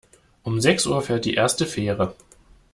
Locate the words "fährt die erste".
1.03-1.67